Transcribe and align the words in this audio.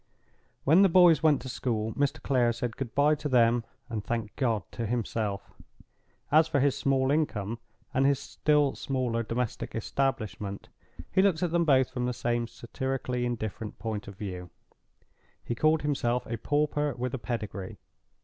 When 0.63 0.81
the 0.81 0.89
boys 0.89 1.21
went 1.21 1.43
to 1.43 1.47
school, 1.49 1.93
Mr. 1.93 2.19
Clare 2.19 2.53
said 2.53 2.75
"good 2.75 2.95
by" 2.95 3.13
to 3.13 3.29
them—and 3.29 4.03
"thank 4.03 4.35
God" 4.35 4.63
to 4.71 4.87
himself. 4.87 5.53
As 6.31 6.47
for 6.47 6.59
his 6.59 6.75
small 6.75 7.11
income, 7.11 7.59
and 7.93 8.07
his 8.07 8.17
still 8.17 8.73
smaller 8.73 9.21
domestic 9.21 9.75
establishment, 9.75 10.69
he 11.11 11.21
looked 11.21 11.43
at 11.43 11.51
them 11.51 11.65
both 11.65 11.91
from 11.91 12.07
the 12.07 12.13
same 12.13 12.47
satirically 12.47 13.27
indifferent 13.27 13.77
point 13.77 14.07
of 14.07 14.15
view. 14.17 14.49
He 15.43 15.53
called 15.53 15.83
himself 15.83 16.25
a 16.25 16.39
pauper 16.39 16.95
with 16.95 17.13
a 17.13 17.19
pedigree. 17.19 17.77